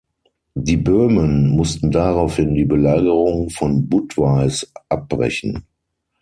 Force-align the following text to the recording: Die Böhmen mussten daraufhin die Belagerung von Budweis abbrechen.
Die 0.55 0.77
Böhmen 0.77 1.51
mussten 1.51 1.91
daraufhin 1.91 2.55
die 2.55 2.65
Belagerung 2.65 3.51
von 3.51 3.87
Budweis 3.87 4.65
abbrechen. 4.89 5.67